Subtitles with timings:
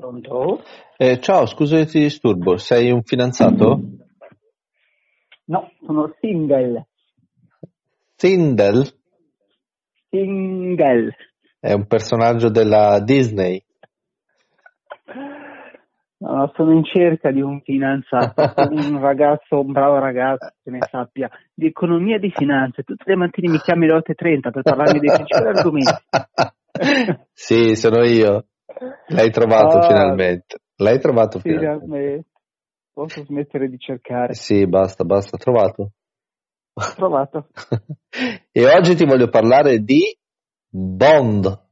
[0.00, 0.62] Pronto?
[0.96, 3.80] Eh, ciao, scusa se ti disturbo, sei un fidanzato?
[5.44, 6.86] No, sono single.
[8.16, 8.90] Sindel
[10.08, 11.14] Single.
[11.60, 13.62] è un personaggio della Disney.
[16.16, 21.28] No, sono in cerca di un fidanzato, un ragazzo, un bravo ragazzo che ne sappia
[21.52, 22.84] di economia e di finanze.
[22.84, 25.92] Tutte le mattine mi chiami alle 8.30 per parlarmi dei principali argomenti.
[27.32, 28.46] sì, sono io.
[29.08, 30.58] L'hai trovato Ah, finalmente.
[30.76, 31.84] L'hai trovato finalmente.
[31.84, 32.28] Finalmente.
[32.92, 34.34] Posso smettere di cercare.
[34.34, 35.92] Sì, basta, basta, trovato.
[36.72, 37.48] Ho trovato.
[38.52, 40.16] e oggi ti voglio parlare di
[40.68, 41.68] Bond.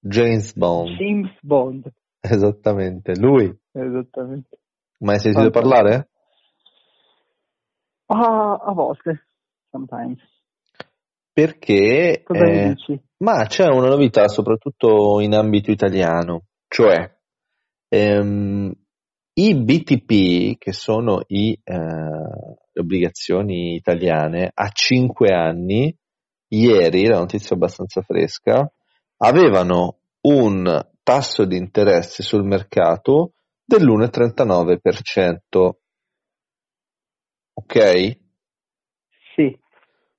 [0.00, 0.96] James Bond.
[0.96, 1.92] James Bond.
[2.20, 3.56] Esattamente, lui.
[3.72, 4.58] Esattamente.
[4.98, 5.68] Mai sentito Fantastico.
[5.68, 6.08] parlare?
[8.06, 9.26] Ah, a volte.
[9.70, 10.20] Sometimes.
[11.32, 13.02] Perché Cosa eh, dici?
[13.22, 17.08] Ma c'è una novità soprattutto in ambito italiano, cioè
[17.88, 18.72] ehm,
[19.34, 25.96] i BTP, che sono i, eh, le obbligazioni italiane, a 5 anni,
[26.48, 28.68] ieri, la notizia abbastanza fresca,
[29.18, 35.70] avevano un tasso di interesse sul mercato dell'1,39%.
[37.54, 38.18] Ok?
[39.34, 39.58] Sì.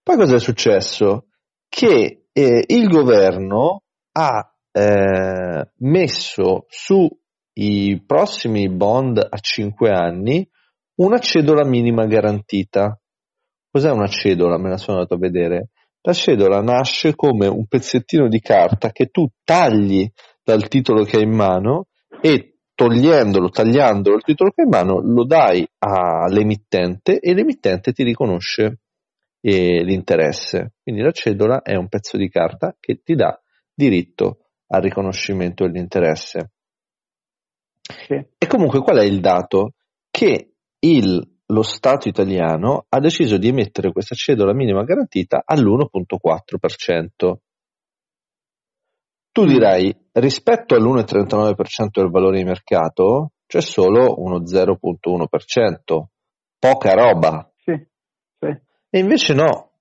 [0.02, 1.28] Poi cosa è successo?
[1.68, 10.48] Che eh, il governo ha eh, messo sui prossimi bond a 5 anni
[10.96, 13.00] una cedola minima garantita.
[13.72, 14.58] Cos'è una cedola?
[14.58, 15.70] Me la sono andato a vedere.
[16.02, 20.10] La cedola nasce come un pezzettino di carta che tu tagli
[20.44, 21.88] dal titolo che hai in mano
[22.22, 28.04] e togliendolo, tagliandolo il titolo che hai in mano, lo dai all'emittente e l'emittente ti
[28.04, 28.80] riconosce
[29.46, 30.74] eh, l'interesse.
[30.82, 33.38] Quindi la cedola è un pezzo di carta che ti dà
[33.74, 36.52] diritto al riconoscimento dell'interesse.
[38.08, 38.14] Sì.
[38.38, 39.74] E comunque qual è il dato?
[40.10, 47.42] Che il- lo Stato italiano ha deciso di emettere questa cedola minima garantita all'1.4%.
[49.32, 49.48] Tu Mm.
[49.48, 56.10] dirai, rispetto all'1,39% del valore di mercato, c'è solo uno 0.1%,
[56.58, 57.53] poca roba.
[58.96, 59.72] E invece no,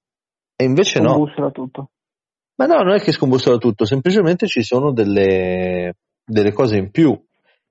[0.57, 1.13] e invece no.
[1.13, 1.91] Combussola tutto.
[2.55, 7.23] Ma no, non è che scombussola tutto, semplicemente ci sono delle, delle cose in più.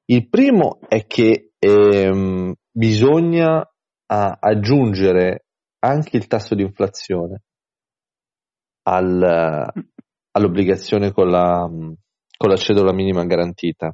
[0.06, 3.68] Il primo è che ehm, bisogna
[4.06, 5.46] aggiungere
[5.79, 7.41] anche il tasso di inflazione
[8.84, 9.72] al-
[10.31, 13.91] all'obbligazione con la, con la cedola minima garantita.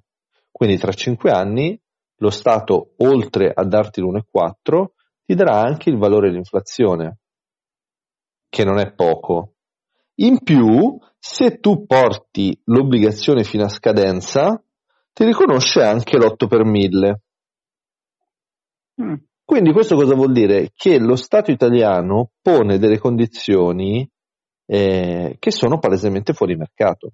[0.52, 1.80] Quindi tra 5 anni
[2.18, 4.88] lo Stato, oltre a darti l'1,4,
[5.24, 7.20] ti darà anche il valore dell'inflazione,
[8.50, 9.54] che non è poco.
[10.16, 14.62] In più, se tu porti l'obbligazione fino a scadenza,
[15.14, 17.22] ti riconosce anche l'8 per 1000.
[19.02, 19.14] Mm.
[19.44, 20.72] Quindi questo cosa vuol dire?
[20.76, 24.10] Che lo Stato italiano pone delle condizioni
[24.66, 27.14] eh, che sono palesemente fuori mercato.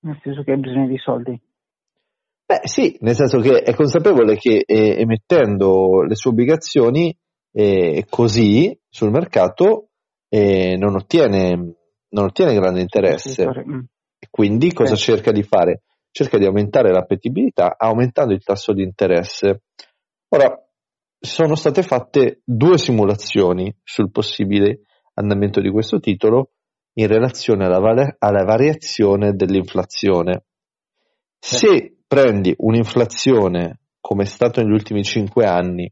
[0.00, 1.40] Nel senso che hai bisogno di soldi.
[2.46, 7.16] Beh sì, nel senso che è consapevole che eh, emettendo le sue obbligazioni
[7.56, 9.90] eh, così sul mercato
[10.28, 11.54] eh, non, ottiene,
[12.08, 13.46] non ottiene grande interesse.
[13.46, 13.80] Mm.
[14.18, 15.82] E quindi cosa cerca di fare?
[16.10, 19.62] Cerca di aumentare l'appetibilità aumentando il tasso di interesse.
[20.28, 20.58] Ora,
[21.18, 24.80] sono state fatte due simulazioni sul possibile
[25.14, 26.50] andamento di questo titolo
[26.94, 30.44] in relazione alla, vale- alla variazione dell'inflazione.
[31.38, 35.90] Se prendi un'inflazione come è stato negli ultimi 5 anni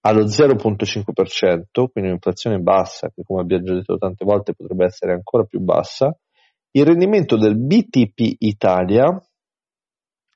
[0.00, 5.44] allo 0.5%, quindi un'inflazione bassa, che come abbiamo già detto tante volte potrebbe essere ancora
[5.44, 6.16] più bassa,
[6.70, 9.20] il rendimento del BTP Italia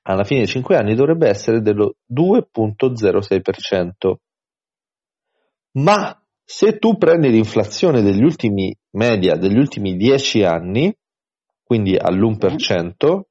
[0.05, 4.15] alla fine dei 5 anni dovrebbe essere dello 2.06%.
[5.73, 10.93] Ma se tu prendi l'inflazione degli ultimi media degli ultimi 10 anni,
[11.63, 13.21] quindi all'1%,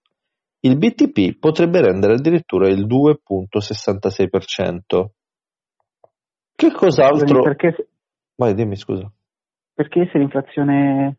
[0.60, 5.08] il BTP potrebbe rendere addirittura il 2.66%.
[6.54, 7.42] Che cos'altro?
[7.42, 7.88] Perché,
[8.36, 9.10] Vai, dimmi scusa.
[9.74, 11.16] perché se l'inflazione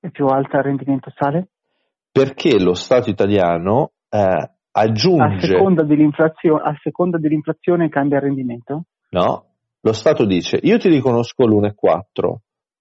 [0.00, 1.48] è più alta il rendimento sale?
[2.12, 8.84] Perché lo Stato italiano eh, A aggiunge, seconda, dell'inflazio- a seconda dell'inflazione cambia il rendimento?
[9.10, 9.46] no?
[9.82, 12.34] Lo Stato dice, io ti riconosco l'1,4,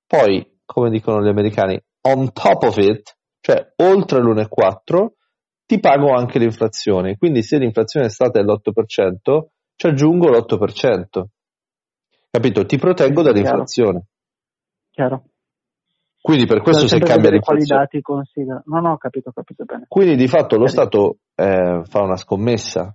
[0.05, 5.07] poi, come dicono gli americani, on top of it, cioè oltre l'1,4,
[5.65, 7.15] ti pago anche l'inflazione.
[7.17, 9.45] Quindi se l'inflazione è stata dell'8%,
[9.79, 11.23] ci aggiungo l'8%.
[12.29, 12.65] Capito?
[12.65, 14.07] Ti proteggo dall'inflazione.
[14.91, 15.23] Chiaro.
[16.21, 18.61] Quindi per questo se cambia quali dati considera.
[18.65, 19.85] No, no, ho capito, ho capito bene.
[19.87, 22.93] Quindi di fatto lo Stato eh, fa una scommessa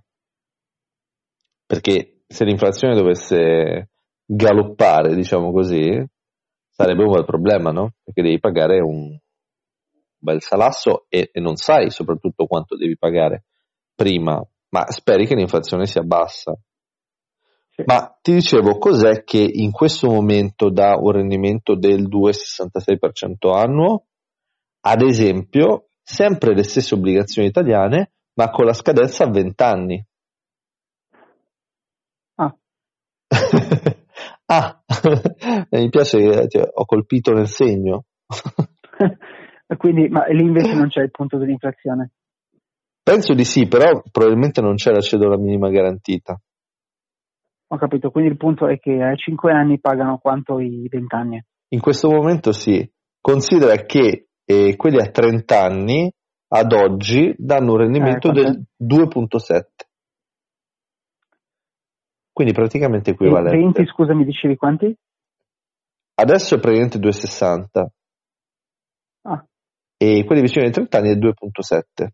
[1.65, 3.89] perché se l'inflazione dovesse
[4.23, 6.05] galoppare, diciamo così,
[6.69, 7.93] sarebbe un bel problema, no?
[8.03, 9.17] Perché devi pagare un
[10.19, 13.45] bel salasso e, e non sai soprattutto quanto devi pagare
[13.95, 14.39] prima,
[14.69, 16.53] ma speri che l'inflazione sia bassa.
[17.75, 17.83] Sì.
[17.85, 24.05] Ma ti dicevo, cos'è che in questo momento dà un rendimento del 2,66% annuo?
[24.79, 30.05] Ad esempio, sempre le stesse obbligazioni italiane, ma con la scadenza a 20 anni.
[32.35, 32.55] Ah,
[34.45, 34.83] ah.
[35.71, 38.05] mi piace che cioè, ho colpito nel segno.
[39.77, 42.11] Quindi, ma lì invece non c'è il punto dell'inflazione?
[43.03, 46.39] Penso di sì, però probabilmente non c'è la cedola minima garantita.
[47.67, 51.43] Ho capito, quindi il punto è che a 5 anni pagano quanto i 20 anni.
[51.69, 52.87] In questo momento sì.
[53.19, 56.11] Considera che eh, quelli a 30 anni
[56.49, 59.63] ad oggi danno un rendimento eh, del 2.7.
[62.31, 63.57] Quindi praticamente equivalente.
[63.57, 64.95] 20, scusa, mi dicevi quanti?
[66.15, 67.85] Adesso è praticamente 2,60.
[69.23, 69.43] Ah.
[69.97, 72.07] E quelli vicini ai 30 anni è 2,7.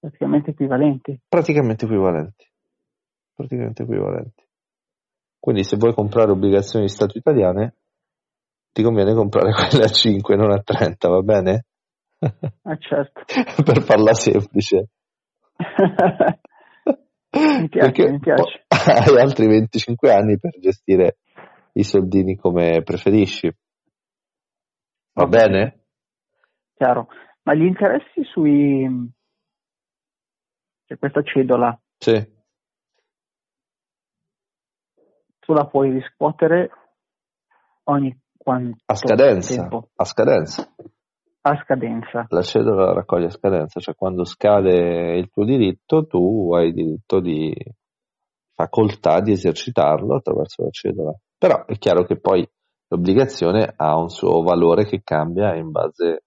[0.00, 1.20] Praticamente equivalenti.
[1.28, 2.47] Praticamente equivalenti
[3.38, 4.44] praticamente equivalenti.
[5.38, 7.76] Quindi se vuoi comprare obbligazioni di Stato italiane,
[8.72, 11.66] ti conviene comprare quelle a 5, non a 30, va bene?
[12.18, 13.22] Ah, certo.
[13.62, 14.88] per farla semplice.
[17.30, 18.64] mi piace, Perché mi piace.
[18.66, 21.18] Hai altri 25 anni per gestire
[21.74, 23.46] i soldini come preferisci.
[25.12, 25.28] Va okay.
[25.28, 25.84] bene?
[26.74, 27.06] Chiaro.
[27.42, 29.14] Ma gli interessi sui...
[30.86, 31.78] C'è questa cedola.
[31.98, 32.36] Sì
[35.48, 36.68] tu la puoi riscuotere
[37.84, 39.88] ogni quanto a scadenza, tempo?
[39.96, 40.74] A scadenza.
[41.40, 42.26] A scadenza.
[42.28, 47.20] La cedola la raccoglie a scadenza, cioè quando scade il tuo diritto tu hai diritto
[47.20, 47.54] di
[48.54, 51.18] facoltà di esercitarlo attraverso la cedola.
[51.38, 52.46] Però è chiaro che poi
[52.88, 56.24] l'obbligazione ha un suo valore che cambia in base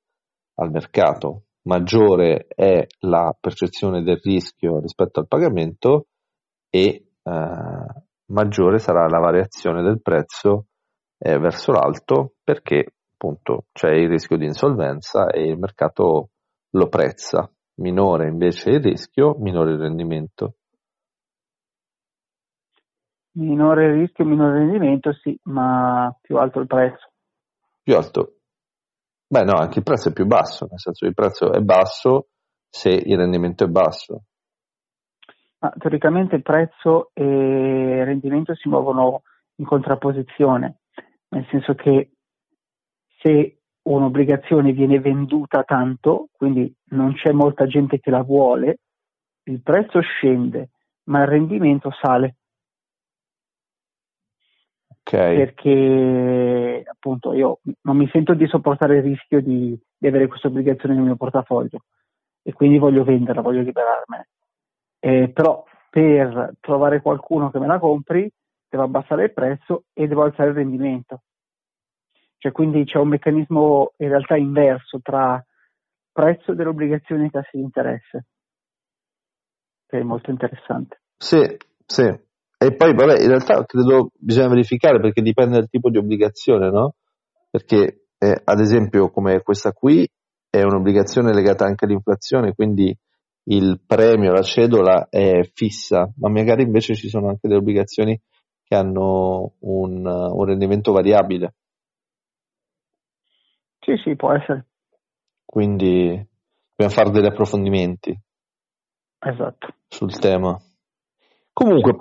[0.56, 1.44] al mercato.
[1.68, 6.08] Maggiore è la percezione del rischio rispetto al pagamento
[6.72, 10.66] e eh, maggiore sarà la variazione del prezzo
[11.18, 16.30] eh, verso l'alto perché appunto c'è il rischio di insolvenza e il mercato
[16.72, 17.50] lo prezza.
[17.75, 20.56] Minore invece il rischio, minore il rendimento.
[23.33, 27.12] Minore il rischio, minore il rendimento, sì, ma più alto il prezzo.
[27.81, 28.36] Più alto.
[29.27, 32.27] Beh no, anche il prezzo è più basso, nel senso che il prezzo è basso
[32.69, 34.24] se il rendimento è basso.
[35.62, 39.22] Ma teoricamente il prezzo e il rendimento si muovono
[39.58, 40.80] in contrapposizione,
[41.30, 42.12] nel senso che
[43.19, 48.80] se un'obbligazione viene venduta tanto, quindi non c'è molta gente che la vuole,
[49.44, 50.72] il prezzo scende,
[51.06, 52.38] ma il rendimento sale.
[55.04, 55.36] Okay.
[55.36, 60.96] Perché appunto io non mi sento di sopportare il rischio di, di avere questa obbligazione
[60.96, 61.84] nel mio portafoglio
[62.44, 64.28] e quindi voglio venderla, voglio liberarmene
[65.01, 68.31] eh, però per trovare qualcuno che me la compri
[68.69, 71.24] devo abbassare il prezzo e devo alzare il rendimento.
[72.38, 75.44] Cioè, quindi c'è un meccanismo in realtà inverso tra
[76.12, 78.25] prezzo dell'obbligazione e tassi di interesse,
[79.88, 81.01] che è molto interessante.
[81.17, 81.41] Sì,
[81.86, 82.03] sì.
[82.03, 86.96] E poi, vabbè, in realtà credo bisogna verificare perché dipende dal tipo di obbligazione, no?
[87.50, 90.08] Perché, eh, ad esempio, come questa qui
[90.50, 92.96] è un'obbligazione legata anche all'inflazione, quindi
[93.51, 98.20] il premio, la cedola è fissa, ma magari invece ci sono anche delle obbligazioni
[98.63, 101.55] che hanno un, un rendimento variabile.
[103.79, 104.67] Sì, sì, può essere.
[105.43, 106.08] Quindi
[106.75, 108.17] dobbiamo fare degli approfondimenti.
[109.20, 109.67] Esatto.
[109.88, 110.58] Sul tema.
[111.51, 111.96] Comunque,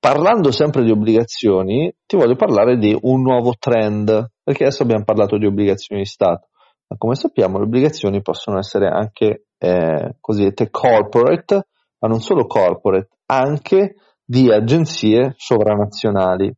[0.00, 5.38] parlando sempre di obbligazioni, ti voglio parlare di un nuovo trend, perché adesso abbiamo parlato
[5.38, 6.48] di obbligazioni di Stato,
[6.88, 11.68] ma come sappiamo le obbligazioni possono essere anche eh, cosiddette corporate,
[12.00, 16.52] ma non solo corporate, anche di agenzie sovranazionali.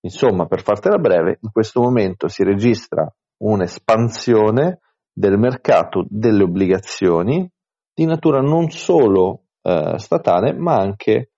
[0.00, 3.08] Insomma, per fartela breve, in questo momento si registra
[3.42, 4.80] un'espansione
[5.12, 7.48] del mercato delle obbligazioni
[7.94, 11.30] di natura non solo eh, statale, ma anche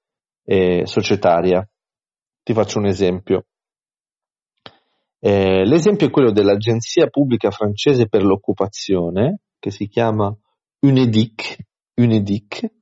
[0.45, 1.69] eh, societaria.
[2.43, 3.45] Ti faccio un esempio.
[5.19, 10.35] Eh, l'esempio è quello dell'Agenzia Pubblica Francese per l'Occupazione, che si chiama
[10.85, 11.59] UNEDIC,
[11.95, 12.73] UNEDIC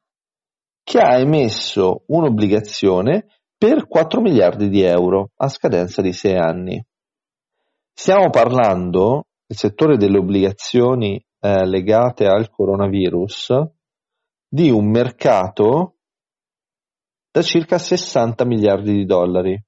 [0.83, 3.27] che ha emesso un'obbligazione
[3.59, 6.83] per 4 miliardi di euro a scadenza di 6 anni.
[7.93, 13.53] Stiamo parlando, il settore delle obbligazioni eh, legate al coronavirus,
[14.49, 15.97] di un mercato
[17.31, 19.63] da circa 60 miliardi di dollari,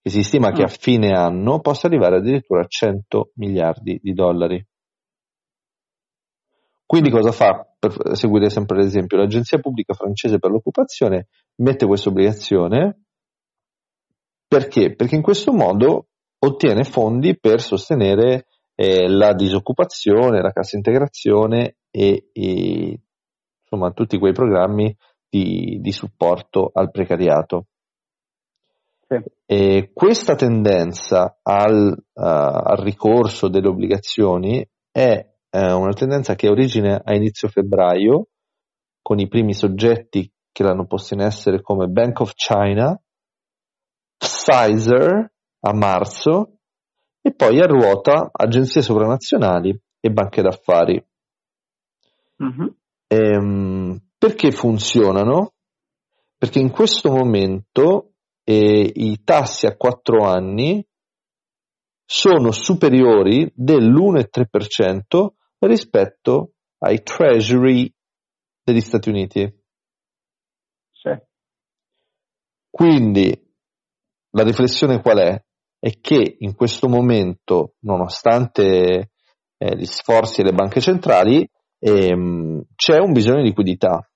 [0.00, 0.76] che si stima che a mm.
[0.78, 4.66] fine anno possa arrivare addirittura a 100 miliardi di dollari.
[6.92, 11.28] Quindi cosa fa, per seguire sempre l'esempio, l'Agenzia Pubblica Francese per l'Occupazione
[11.62, 13.04] mette questa obbligazione
[14.46, 14.94] perché?
[14.94, 16.08] Perché in questo modo
[16.40, 18.44] ottiene fondi per sostenere
[18.74, 23.00] eh, la disoccupazione, la cassa integrazione e, e
[23.62, 24.94] insomma tutti quei programmi
[25.30, 27.68] di, di supporto al precariato.
[29.08, 29.90] Sì.
[29.94, 37.00] questa tendenza al, uh, al, ricorso delle obbligazioni è uh, una tendenza che ha origine
[37.02, 38.28] a inizio febbraio
[39.00, 42.98] con i primi soggetti che l'hanno posta in essere come Bank of China,
[44.16, 46.58] Pfizer a marzo
[47.20, 51.04] e poi a ruota agenzie sovranazionali e banche d'affari.
[52.42, 52.66] Mm-hmm.
[53.06, 55.54] Ehm, perché funzionano?
[56.36, 60.84] Perché in questo momento eh, i tassi a 4 anni
[62.04, 65.28] sono superiori dell'1,3%
[65.66, 67.92] rispetto ai treasury
[68.62, 69.60] degli Stati Uniti.
[70.90, 71.10] Sì.
[72.70, 73.30] Quindi
[74.30, 75.44] la riflessione qual è?
[75.78, 79.10] È che in questo momento, nonostante
[79.56, 84.08] eh, gli sforzi delle banche centrali, ehm, c'è un bisogno di liquidità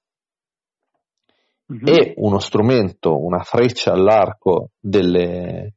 [1.73, 1.87] mm-hmm.
[1.87, 5.75] e uno strumento, una freccia all'arco delle,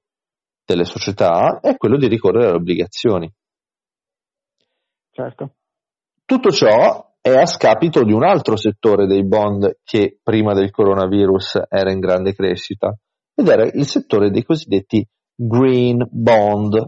[0.63, 3.31] delle società è quello di ricorrere alle obbligazioni.
[5.11, 5.55] Certo.
[6.29, 11.61] Tutto ciò è a scapito di un altro settore dei bond che prima del coronavirus
[11.67, 12.95] era in grande crescita
[13.33, 16.87] ed era il settore dei cosiddetti green bond.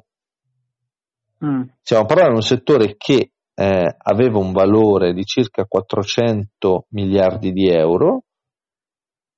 [1.44, 1.62] Mm.
[1.82, 7.68] Stiamo parlando di un settore che eh, aveva un valore di circa 400 miliardi di
[7.68, 8.26] euro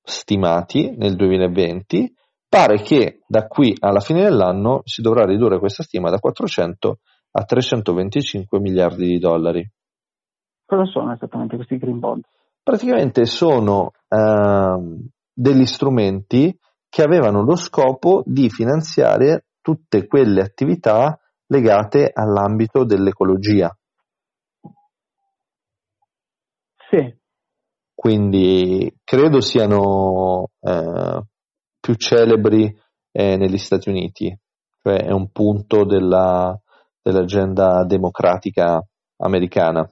[0.04, 2.14] stimati nel 2020,
[2.50, 7.00] pare che da qui alla fine dell'anno si dovrà ridurre questa stima da 400
[7.32, 9.66] a 325 miliardi di dollari.
[10.74, 12.24] Cosa sono esattamente questi green bond?
[12.64, 16.58] Praticamente sono uh, degli strumenti
[16.90, 23.72] che avevano lo scopo di finanziare tutte quelle attività legate all'ambito dell'ecologia.
[26.90, 27.18] Sì,
[27.94, 31.22] quindi credo siano eh,
[31.80, 32.76] più celebri
[33.12, 34.36] eh, negli Stati Uniti,
[34.82, 36.60] cioè è un punto della,
[37.00, 38.84] dell'agenda democratica
[39.18, 39.88] americana.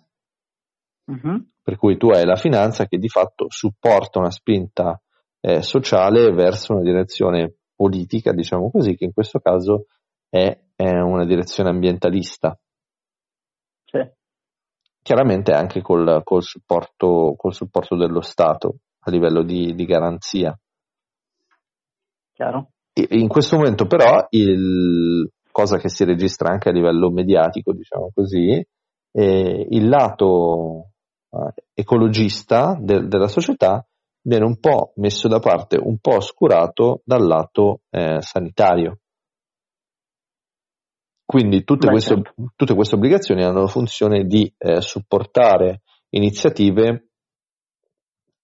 [1.11, 1.37] Mm-hmm.
[1.63, 4.99] Per cui tu hai la finanza che di fatto supporta una spinta
[5.39, 9.85] eh, sociale verso una direzione politica, diciamo così, che in questo caso
[10.29, 12.57] è, è una direzione ambientalista.
[13.85, 13.99] Sì
[15.01, 20.57] chiaramente anche col, col, supporto, col supporto dello Stato a livello di, di garanzia.
[22.33, 22.71] Chiaro.
[22.93, 28.11] E in questo momento però, il, cosa che si registra anche a livello mediatico, diciamo
[28.13, 28.63] così,
[29.11, 30.90] eh, il lato
[31.73, 33.85] ecologista de, della società
[34.23, 38.99] viene un po' messo da parte, un po' oscurato dal lato eh, sanitario.
[41.25, 42.33] Quindi tutte, Beh, queste, certo.
[42.55, 47.07] tutte, queste, obbligazioni hanno la funzione di eh, supportare iniziative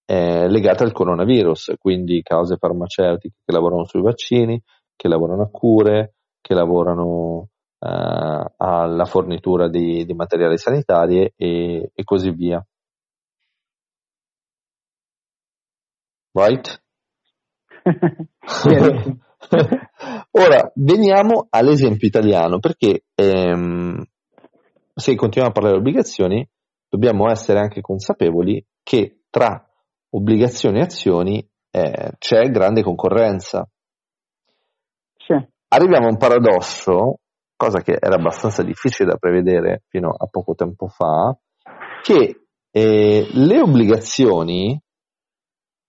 [0.06, 4.62] eh, legate al coronavirus, quindi cause farmaceutiche che lavorano sui vaccini,
[4.96, 12.03] che lavorano a cure, che lavorano eh, alla fornitura di, di materiali sanitari e, e
[12.06, 12.65] così via.
[16.38, 16.82] Right?
[20.32, 24.03] Ora veniamo all'esempio italiano, perché ehm,
[24.94, 26.48] se continuiamo a parlare di obbligazioni,
[26.88, 29.67] dobbiamo essere anche consapevoli che tra
[30.12, 33.67] obbligazioni e azioni eh, c'è grande concorrenza.
[35.17, 35.34] Sì.
[35.70, 37.17] Arriviamo a un paradosso,
[37.56, 41.36] cosa che era abbastanza difficile da prevedere fino a poco tempo fa,
[42.03, 44.79] che eh, le obbligazioni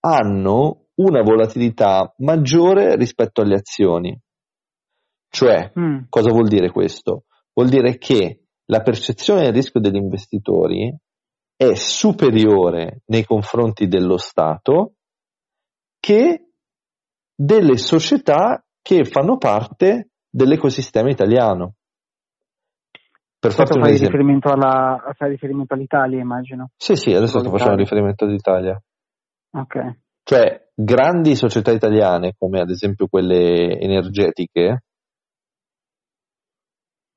[0.00, 4.18] hanno una volatilità maggiore rispetto alle azioni.
[5.30, 6.04] Cioè, mm.
[6.08, 7.24] cosa vuol dire questo?
[7.52, 10.94] Vuol dire che la percezione del rischio degli investitori
[11.56, 14.94] è superiore nei confronti dello Stato
[15.98, 16.50] che
[17.34, 21.74] delle società che fanno parte dell'ecosistema italiano.
[23.40, 26.70] Per farti fai riferimento, alla, fai riferimento all'Italia, immagino.
[26.76, 28.80] Sì, sì, adesso sto facendo riferimento all'Italia.
[29.50, 29.98] Ok.
[30.22, 34.82] Cioè, grandi società italiane, come ad esempio quelle energetiche,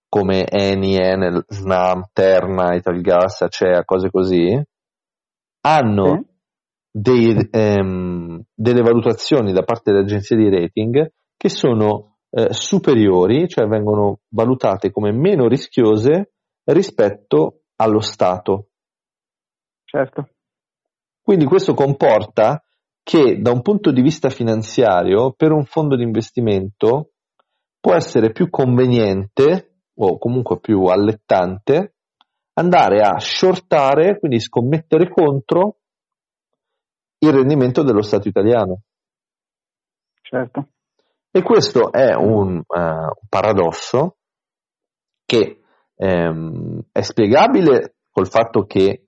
[0.08, 4.62] come Eni, Enel, Snam, Terna, Italgas, Acea, cose così,
[5.62, 6.26] hanno sì.
[6.92, 13.68] dei, ehm, delle valutazioni da parte delle agenzie di rating che sono eh, superiori, cioè
[13.68, 16.34] vengono valutate come meno rischiose
[16.66, 18.68] rispetto allo Stato.
[19.84, 20.30] Certo.
[21.22, 22.64] Quindi questo comporta
[23.04, 27.12] che da un punto di vista finanziario per un fondo di investimento
[27.80, 31.96] può essere più conveniente o comunque più allettante
[32.54, 35.78] andare a shortare, quindi scommettere contro
[37.20, 38.82] il rendimento dello Stato italiano.
[40.22, 40.68] Certo.
[41.32, 44.18] E questo è un uh, paradosso
[45.26, 45.62] che
[45.96, 49.08] ehm, è spiegabile col fatto che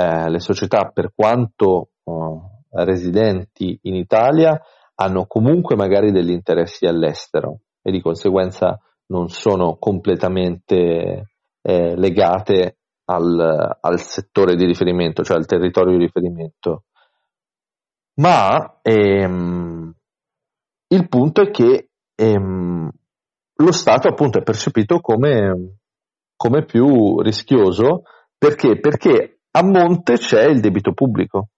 [0.00, 2.40] eh, le società, per quanto uh,
[2.70, 4.58] residenti in Italia,
[4.94, 8.78] hanno comunque magari degli interessi all'estero e di conseguenza
[9.08, 11.28] non sono completamente
[11.60, 16.84] eh, legate al, al, settore di riferimento, cioè al territorio di riferimento.
[18.20, 19.94] Ma ehm,
[20.88, 22.90] il punto è che ehm,
[23.54, 25.78] lo Stato appunto è percepito come,
[26.36, 28.02] come più rischioso
[28.40, 28.80] perché?
[28.80, 31.48] Perché a monte c'è il debito pubblico.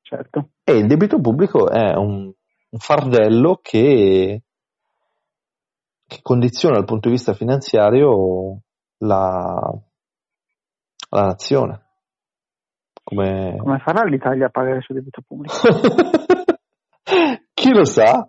[0.00, 0.50] Certo.
[0.64, 4.42] E il debito pubblico è un, un fardello che
[6.12, 8.60] che condiziona dal punto di vista finanziario
[8.98, 9.72] la,
[11.08, 11.86] la nazione.
[13.02, 13.56] Come...
[13.56, 15.54] Come farà l'Italia a pagare il suo debito pubblico?
[17.54, 18.28] Chi lo sa?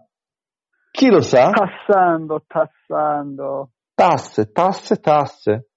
[0.92, 1.50] Chi lo sa?
[1.50, 3.72] Tassando, tassando.
[3.94, 5.72] Tasse, tasse, tasse.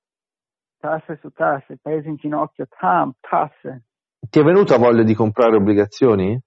[0.78, 3.84] Tasse su tasse, paese in ginocchio, tam, tasse.
[4.18, 6.38] Ti è venuta voglia di comprare obbligazioni?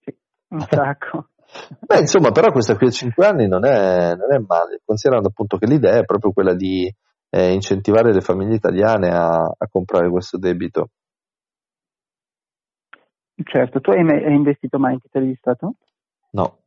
[0.00, 0.16] sì,
[0.48, 1.28] un sacco.
[1.80, 5.56] Beh, insomma, però questa qui a 5 anni non è, non è male, considerando appunto
[5.56, 6.92] che l'idea è proprio quella di
[7.30, 10.90] eh, incentivare le famiglie italiane a, a, comprare questo debito.
[13.42, 15.74] Certo, tu hai, hai investito mai in titoli di Stato?
[16.30, 16.58] No,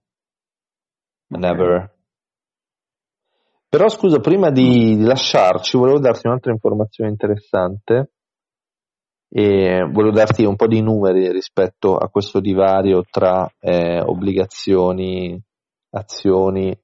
[1.27, 1.98] never.
[3.69, 8.13] Però scusa, prima di, lasciarci, volevo darti un'altra informazione interessante
[9.29, 15.39] e volevo darti un po' di numeri rispetto a questo divario tra eh, obbligazioni,
[15.91, 16.75] azioni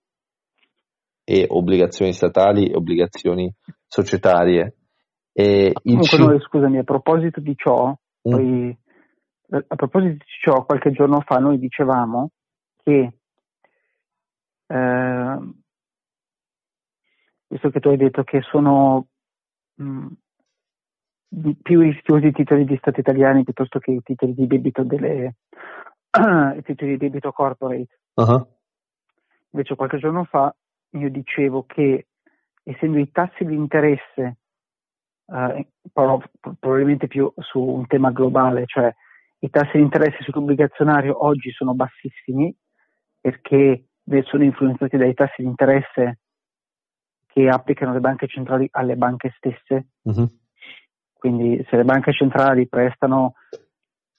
[1.23, 3.51] e obbligazioni statali e obbligazioni
[3.87, 4.75] societarie.
[5.33, 8.31] E Comunque noi, scusami, a proposito di ciò, mm.
[8.31, 8.77] poi,
[9.49, 12.29] a proposito di ciò, qualche giorno fa noi dicevamo
[12.83, 13.13] che
[14.67, 15.39] eh,
[17.47, 19.07] visto che tu hai detto che sono
[19.75, 20.07] mh,
[21.35, 25.35] mm, più rischiosi i titoli di Stato italiani piuttosto che i titoli di debito delle
[26.57, 27.99] i titoli di debito corporate.
[28.13, 28.47] Uh-huh.
[29.51, 30.53] Invece qualche giorno fa
[30.91, 32.07] io dicevo che
[32.63, 34.37] essendo i tassi di interesse
[35.27, 38.93] eh, probabilmente più su un tema globale, cioè
[39.39, 42.55] i tassi di interesse sull'obbligazionario oggi sono bassissimi
[43.19, 43.85] perché
[44.23, 46.19] sono influenzati dai tassi di interesse
[47.35, 49.87] che applicano le banche centrali alle banche stesse.
[50.03, 50.25] Uh-huh.
[51.13, 53.33] Quindi se le banche centrali prestano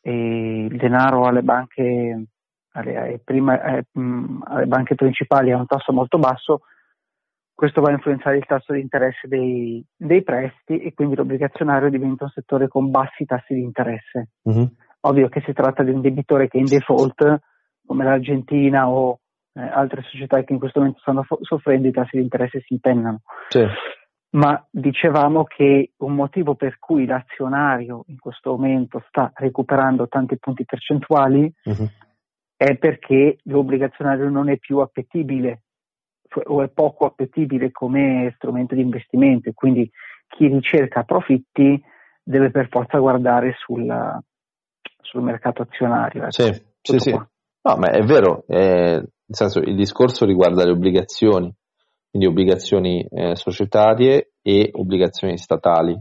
[0.03, 2.27] eh, il denaro alle banche,
[2.73, 6.61] alle, prima, eh, alle banche principali a un tasso molto basso,
[7.55, 12.25] questo va a influenzare il tasso di interesse dei, dei, prestiti e quindi l'obbligazionario diventa
[12.25, 14.33] un settore con bassi tassi di interesse.
[14.47, 14.65] Mm-hmm.
[15.01, 17.39] Ovvio che si tratta di un debitore che è in default,
[17.87, 19.21] come l'Argentina o
[19.57, 22.75] eh, altre società che in questo momento stanno fo- soffrendo, i tassi di interesse si
[22.75, 23.23] impennano.
[23.49, 23.65] Sì
[24.29, 30.65] ma dicevamo che un motivo per cui l'azionario in questo momento sta recuperando tanti punti
[30.65, 31.89] percentuali uh-huh.
[32.57, 35.63] è perché l'obbligazionario non è più appetibile
[36.29, 39.91] cioè, o è poco appetibile come strumento di investimento quindi
[40.29, 41.83] chi ricerca profitti
[42.23, 44.21] deve per forza guardare sul,
[45.01, 46.23] sul mercato azionario.
[46.23, 46.31] Ecco.
[46.31, 47.11] Sì, sì, sì.
[47.13, 51.55] No, ma è vero, è, nel senso il discorso riguarda le obbligazioni
[52.17, 55.93] quindi obbligazioni eh, societarie e obbligazioni statali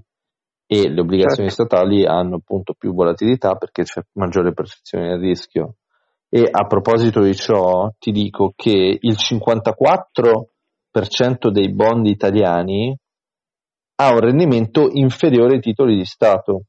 [0.66, 1.66] e le obbligazioni certo.
[1.66, 5.76] statali hanno appunto più volatilità perché c'è maggiore percezione del rischio.
[6.30, 12.98] E a proposito di ciò ti dico che il 54% dei bond italiani
[13.98, 16.64] ha un rendimento inferiore ai titoli di Stato.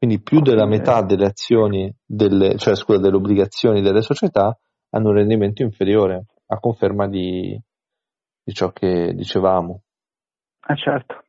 [0.00, 4.58] Quindi più della metà delle azioni, delle, cioè scusa, delle obbligazioni delle società
[4.92, 7.54] hanno un rendimento inferiore a conferma di,
[8.42, 9.82] di ciò che dicevamo.
[10.60, 11.24] Ah, certo.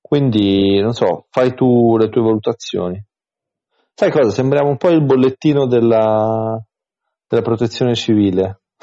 [0.00, 3.00] Quindi, non so, fai tu le tue valutazioni.
[3.94, 4.30] Sai cosa?
[4.30, 6.60] Sembriamo un po' il bollettino della,
[7.28, 8.62] della protezione civile.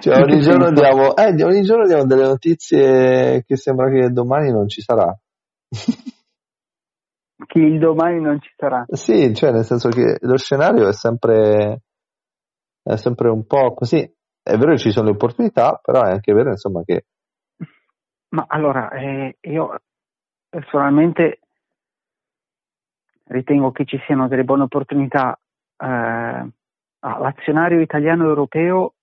[0.00, 4.68] cioè, ogni, giorno diamo, eh, ogni giorno diamo delle notizie che sembra che domani non
[4.68, 5.18] ci sarà.
[7.46, 8.84] Che il domani non ci sarà.
[8.88, 11.82] Sì, cioè nel senso che lo scenario è sempre,
[12.82, 14.00] è sempre un po' così.
[14.42, 17.04] È vero che ci sono le opportunità, però è anche vero insomma che...
[18.30, 19.78] Ma allora, eh, io
[20.48, 21.40] personalmente
[23.24, 25.38] ritengo che ci siano delle buone opportunità.
[25.76, 26.50] Eh,
[26.98, 28.94] l'azionario italiano europeo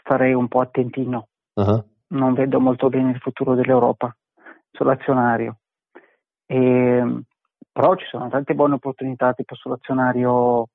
[0.00, 1.28] starei un po' attentino.
[1.54, 1.84] Uh-huh.
[2.08, 4.16] Non vedo molto bene il futuro dell'Europa
[4.70, 5.58] sull'azionario.
[6.46, 7.22] E,
[7.72, 10.68] però ci sono tante buone opportunità tipo sull'azionario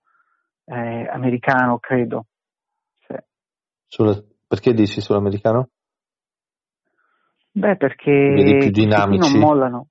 [0.65, 2.25] eh, americano, credo.
[2.99, 3.15] Sì.
[3.87, 5.69] Sulla, perché dici sull'americano?
[7.53, 9.31] Beh, perché Vedi più dinamici.
[9.31, 9.87] non mollano.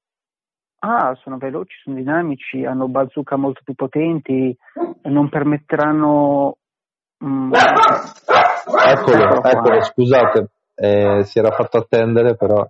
[0.82, 4.56] Ah, sono veloci, sono dinamici, hanno bazooka molto più potenti
[5.02, 6.56] non permetteranno...
[7.22, 12.66] Mm, eccolo, eccolo, scusate, eh, si era fatto attendere, però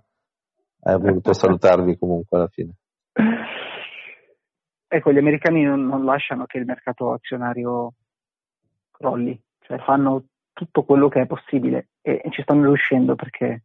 [0.83, 2.73] hai voluto salutarvi comunque alla fine.
[4.93, 7.93] Ecco, gli americani non, non lasciano che il mercato azionario
[8.91, 13.63] crolli, cioè fanno tutto quello che è possibile e, e ci stanno riuscendo perché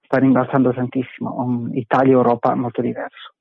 [0.00, 1.34] sta rimbalzando tantissimo.
[1.36, 3.34] Um, Italia e Europa è molto diverso.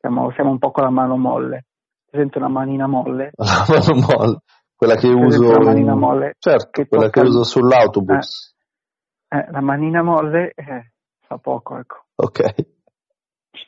[0.00, 1.66] Siamo, siamo, un po' con la mano molle.
[2.08, 3.32] Presente una manina molle.
[3.36, 4.38] La mano molle,
[4.74, 5.50] quella che uso.
[5.50, 6.36] La manina molle.
[6.38, 8.56] Certo, che quella che uso sull'autobus.
[9.28, 10.92] Eh, eh, la manina molle eh,
[11.26, 12.06] fa poco, ecco.
[12.14, 12.54] Ok.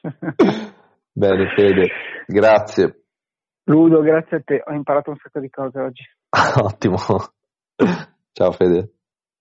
[1.12, 1.88] Bene, Fede,
[2.26, 3.04] grazie.
[3.64, 6.02] Ludo, grazie a te, ho imparato un sacco di cose oggi.
[6.62, 6.96] Ottimo.
[8.32, 8.92] Ciao Fede.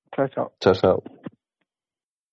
[0.10, 0.53] Ciao ciao.
[0.58, 1.01] Ciao ciao.